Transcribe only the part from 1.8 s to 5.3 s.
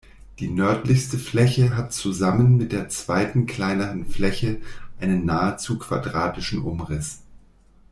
zusammen mit der zweiten kleineren Fläche einen